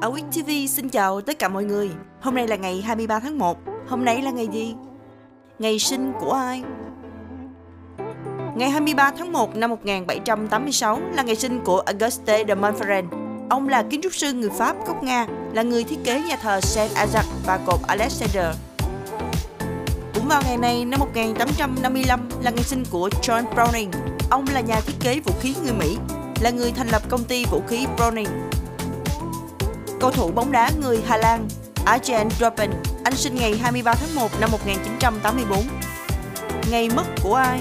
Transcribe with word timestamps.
Ở 0.00 0.12
TV 0.32 0.50
xin 0.68 0.88
chào 0.88 1.20
tất 1.20 1.38
cả 1.38 1.48
mọi 1.48 1.64
người. 1.64 1.90
Hôm 2.20 2.34
nay 2.34 2.48
là 2.48 2.56
ngày 2.56 2.80
23 2.80 3.20
tháng 3.20 3.38
1. 3.38 3.58
Hôm 3.88 4.04
nay 4.04 4.22
là 4.22 4.30
ngày 4.30 4.48
gì? 4.52 4.74
Ngày 5.58 5.78
sinh 5.78 6.12
của 6.20 6.32
ai? 6.32 6.62
Ngày 8.56 8.70
23 8.70 9.10
tháng 9.18 9.32
1 9.32 9.56
năm 9.56 9.70
1786 9.70 11.00
là 11.14 11.22
ngày 11.22 11.36
sinh 11.36 11.60
của 11.64 11.80
Auguste 11.80 12.44
de 12.48 12.54
Montferrand. 12.54 13.06
Ông 13.50 13.68
là 13.68 13.82
kiến 13.82 14.00
trúc 14.02 14.14
sư 14.14 14.32
người 14.32 14.50
Pháp 14.50 14.86
gốc 14.86 15.02
Nga, 15.02 15.26
là 15.52 15.62
người 15.62 15.84
thiết 15.84 15.98
kế 16.04 16.20
nhà 16.20 16.36
thờ 16.36 16.60
Saint 16.60 16.90
Isaac 16.90 17.26
và 17.46 17.58
cột 17.66 17.80
Alexander. 17.86 18.56
Cũng 20.14 20.28
vào 20.28 20.42
ngày 20.44 20.56
này 20.56 20.84
năm 20.84 21.00
1855 21.00 22.28
là 22.42 22.50
ngày 22.50 22.64
sinh 22.64 22.84
của 22.90 23.08
John 23.22 23.44
Browning. 23.54 23.90
Ông 24.30 24.44
là 24.54 24.60
nhà 24.60 24.80
thiết 24.80 24.96
kế 25.00 25.20
vũ 25.20 25.32
khí 25.40 25.54
người 25.62 25.72
Mỹ, 25.72 25.98
là 26.40 26.50
người 26.50 26.72
thành 26.76 26.88
lập 26.88 27.02
công 27.08 27.24
ty 27.24 27.44
vũ 27.44 27.62
khí 27.68 27.86
Browning. 27.96 28.49
Cầu 30.00 30.10
thủ 30.10 30.30
bóng 30.30 30.52
đá 30.52 30.70
người 30.80 31.00
Hà 31.06 31.16
Lan 31.16 31.48
Arjen 31.86 32.30
Robben, 32.30 32.70
anh 33.04 33.16
sinh 33.16 33.34
ngày 33.34 33.54
23 33.62 33.94
tháng 33.94 34.14
1 34.14 34.40
năm 34.40 34.50
1984. 34.52 35.64
Ngày 36.70 36.88
mất 36.96 37.04
của 37.22 37.34
ai? 37.34 37.60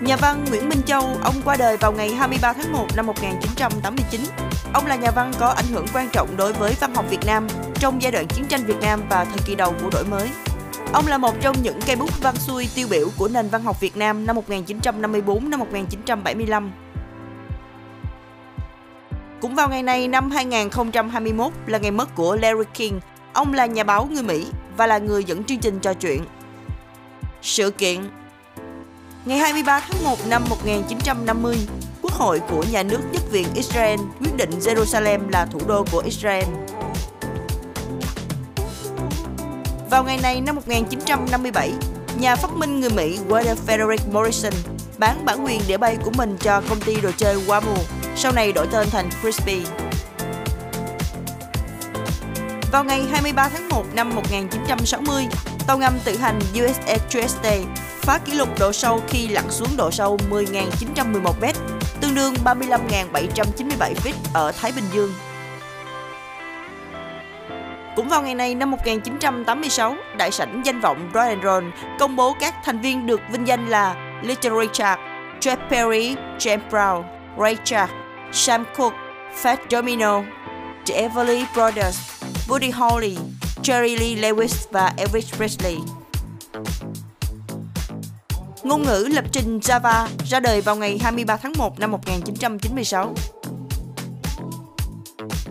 Nhà 0.00 0.16
văn 0.16 0.44
Nguyễn 0.50 0.68
Minh 0.68 0.82
Châu, 0.86 1.02
ông 1.22 1.34
qua 1.44 1.56
đời 1.56 1.76
vào 1.76 1.92
ngày 1.92 2.10
23 2.10 2.52
tháng 2.52 2.72
1 2.72 2.86
năm 2.96 3.06
1989. 3.06 4.20
Ông 4.72 4.86
là 4.86 4.96
nhà 4.96 5.10
văn 5.10 5.32
có 5.38 5.48
ảnh 5.48 5.64
hưởng 5.70 5.86
quan 5.94 6.08
trọng 6.12 6.36
đối 6.36 6.52
với 6.52 6.74
văn 6.80 6.94
học 6.94 7.04
Việt 7.10 7.26
Nam 7.26 7.46
trong 7.74 8.02
giai 8.02 8.12
đoạn 8.12 8.26
chiến 8.28 8.44
tranh 8.48 8.64
Việt 8.66 8.80
Nam 8.80 9.02
và 9.10 9.24
thời 9.24 9.38
kỳ 9.46 9.54
đầu 9.54 9.74
của 9.82 9.90
đổi 9.92 10.04
mới. 10.04 10.28
Ông 10.92 11.06
là 11.06 11.18
một 11.18 11.34
trong 11.40 11.56
những 11.62 11.80
cây 11.86 11.96
bút 11.96 12.20
văn 12.22 12.36
xuôi 12.36 12.68
tiêu 12.74 12.86
biểu 12.90 13.08
của 13.18 13.28
nền 13.28 13.48
văn 13.48 13.62
học 13.62 13.80
Việt 13.80 13.96
Nam 13.96 14.26
năm 14.26 14.36
1954 14.36 15.50
năm 15.50 15.60
1975. 15.60 16.72
Cũng 19.40 19.54
vào 19.54 19.68
ngày 19.68 19.82
này 19.82 20.08
năm 20.08 20.30
2021 20.30 21.52
là 21.66 21.78
ngày 21.78 21.90
mất 21.90 22.14
của 22.14 22.36
Larry 22.36 22.64
King. 22.74 23.00
Ông 23.32 23.52
là 23.52 23.66
nhà 23.66 23.84
báo 23.84 24.08
người 24.12 24.22
Mỹ 24.22 24.46
và 24.76 24.86
là 24.86 24.98
người 24.98 25.24
dẫn 25.24 25.44
chương 25.44 25.58
trình 25.58 25.80
trò 25.80 25.94
chuyện. 25.94 26.24
Sự 27.42 27.70
kiện 27.70 28.00
Ngày 29.24 29.38
23 29.38 29.80
tháng 29.80 30.04
1 30.04 30.16
năm 30.28 30.44
1950, 30.48 31.56
Quốc 32.02 32.12
hội 32.12 32.40
của 32.50 32.64
nhà 32.72 32.82
nước 32.82 33.00
nhất 33.12 33.22
viện 33.30 33.46
Israel 33.54 34.00
quyết 34.20 34.36
định 34.36 34.50
Jerusalem 34.50 35.30
là 35.30 35.46
thủ 35.46 35.60
đô 35.68 35.84
của 35.92 35.98
Israel. 35.98 36.44
Vào 39.90 40.04
ngày 40.04 40.18
này 40.22 40.40
năm 40.40 40.54
1957, 40.54 41.72
nhà 42.20 42.36
phát 42.36 42.50
minh 42.56 42.80
người 42.80 42.90
Mỹ 42.90 43.18
Walter 43.28 43.56
Frederick 43.66 44.12
Morrison 44.12 44.52
bán 44.98 45.24
bản 45.24 45.44
quyền 45.44 45.60
đĩa 45.68 45.76
bay 45.76 45.96
của 46.04 46.10
mình 46.16 46.36
cho 46.40 46.62
công 46.68 46.80
ty 46.80 47.00
đồ 47.00 47.10
chơi 47.16 47.36
Wamo, 47.46 47.76
sau 48.22 48.32
này 48.32 48.52
đổi 48.52 48.66
tên 48.72 48.90
thành 48.90 49.08
Crispy. 49.20 49.62
Vào 52.72 52.84
ngày 52.84 53.02
23 53.12 53.48
tháng 53.48 53.68
1 53.68 53.84
năm 53.94 54.10
1960, 54.14 55.26
tàu 55.66 55.78
ngầm 55.78 55.92
tự 56.04 56.16
hành 56.16 56.38
USS 56.38 57.08
Trieste 57.08 57.58
phá 57.76 58.18
kỷ 58.18 58.32
lục 58.32 58.48
độ 58.58 58.72
sâu 58.72 59.00
khi 59.08 59.28
lặn 59.28 59.44
xuống 59.50 59.68
độ 59.76 59.90
sâu 59.90 60.18
10.911 60.30 61.32
m, 61.40 61.44
tương 62.00 62.14
đương 62.14 62.34
35.797 62.44 63.94
feet 63.94 64.12
ở 64.34 64.52
Thái 64.52 64.72
Bình 64.76 64.84
Dương. 64.92 65.12
Cũng 67.96 68.08
vào 68.08 68.22
ngày 68.22 68.34
này 68.34 68.54
năm 68.54 68.70
1986, 68.70 69.94
đại 70.16 70.30
sảnh 70.30 70.62
danh 70.64 70.80
vọng 70.80 71.10
Royal 71.14 71.38
Roll 71.44 71.66
công 71.98 72.16
bố 72.16 72.36
các 72.40 72.54
thành 72.64 72.80
viên 72.80 73.06
được 73.06 73.20
vinh 73.32 73.46
danh 73.46 73.68
là 73.68 73.94
Little 74.22 74.50
Richard, 74.60 75.00
Jeff 75.40 75.56
Perry, 75.70 76.16
James 76.38 76.68
Brown, 76.70 77.02
Ray 77.38 77.56
Charles, 77.64 77.94
Sam 78.32 78.64
Cooke, 78.76 78.96
Fat 79.42 79.58
Domino, 79.70 80.24
The 80.86 80.94
Everly 80.94 81.44
Brothers, 81.54 81.98
Buddy 82.48 82.70
Holly, 82.70 83.18
Jerry 83.62 83.98
Lee 83.98 84.16
Lewis 84.16 84.66
và 84.70 84.92
Elvis 84.96 85.34
Presley. 85.36 85.76
Ngôn 88.62 88.82
ngữ 88.82 89.08
lập 89.12 89.24
trình 89.32 89.58
Java 89.58 90.06
ra 90.30 90.40
đời 90.40 90.60
vào 90.60 90.76
ngày 90.76 90.98
23 91.02 91.36
tháng 91.36 91.52
1 91.58 91.78
năm 91.78 91.90
1996. 91.90 93.14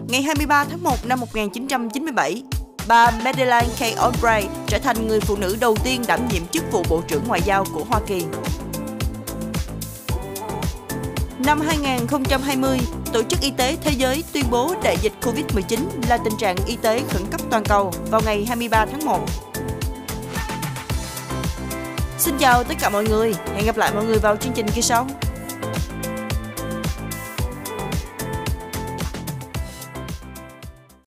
Ngày 0.07 0.21
23 0.21 0.65
tháng 0.65 0.83
1 0.83 0.95
năm 1.05 1.19
1997, 1.19 2.43
bà 2.87 3.11
Madeleine 3.23 3.67
K. 3.79 3.97
Albright 3.97 4.51
trở 4.67 4.79
thành 4.79 5.07
người 5.07 5.19
phụ 5.19 5.35
nữ 5.35 5.57
đầu 5.59 5.75
tiên 5.83 6.01
đảm 6.07 6.19
nhiệm 6.31 6.47
chức 6.47 6.63
vụ 6.71 6.83
Bộ 6.89 7.01
trưởng 7.07 7.23
Ngoại 7.27 7.41
giao 7.45 7.65
của 7.73 7.83
Hoa 7.89 7.99
Kỳ. 8.07 8.23
Năm 11.45 11.61
2020, 11.61 12.79
Tổ 13.13 13.23
chức 13.23 13.41
Y 13.41 13.51
tế 13.51 13.77
Thế 13.81 13.91
giới 13.91 14.23
tuyên 14.33 14.45
bố 14.51 14.75
đại 14.83 14.97
dịch 15.01 15.13
COVID-19 15.21 15.79
là 16.09 16.17
tình 16.17 16.33
trạng 16.39 16.55
y 16.65 16.75
tế 16.75 17.01
khẩn 17.09 17.21
cấp 17.31 17.41
toàn 17.49 17.63
cầu 17.63 17.91
vào 18.11 18.21
ngày 18.25 18.45
23 18.45 18.85
tháng 18.85 19.05
1. 19.05 19.19
Xin 22.17 22.37
chào 22.39 22.63
tất 22.63 22.75
cả 22.79 22.89
mọi 22.89 23.03
người, 23.03 23.33
hẹn 23.55 23.65
gặp 23.65 23.77
lại 23.77 23.91
mọi 23.95 24.05
người 24.05 24.17
vào 24.19 24.35
chương 24.35 24.53
trình 24.53 24.65
kỳ 24.75 24.81
sau. 24.81 25.07